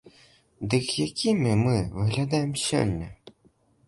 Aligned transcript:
Дык 0.73 0.85
якімі 1.07 1.51
мы 1.65 1.75
выглядаем 1.97 2.51
сёння? 2.65 3.11